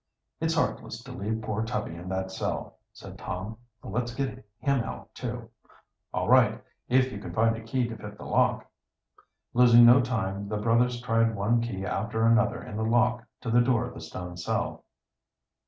"It's 0.39 0.55
heartless 0.55 1.03
to 1.03 1.11
leave 1.11 1.43
poor 1.43 1.63
Tubby 1.63 1.93
in 1.93 2.09
that 2.09 2.31
cell," 2.31 2.79
said 2.91 3.19
Tom. 3.19 3.57
"Let's 3.83 4.15
get 4.15 4.43
him 4.57 4.79
out 4.79 5.13
too." 5.13 5.51
"All 6.11 6.27
right 6.27 6.59
if 6.89 7.11
you 7.11 7.19
can 7.19 7.33
find 7.35 7.55
a 7.55 7.61
key 7.61 7.87
to 7.87 7.95
fit 7.95 8.17
the 8.17 8.25
lock." 8.25 8.65
Losing 9.53 9.85
no 9.85 10.01
time, 10.01 10.47
the 10.49 10.57
brothers 10.57 10.99
tried 11.03 11.35
one 11.35 11.61
key 11.61 11.85
after 11.85 12.25
another 12.25 12.63
in 12.63 12.77
the 12.77 12.83
lock 12.83 13.23
to 13.41 13.51
the 13.51 13.61
door 13.61 13.85
of 13.87 13.93
the 13.93 14.01
stone 14.01 14.37
cell. 14.37 14.85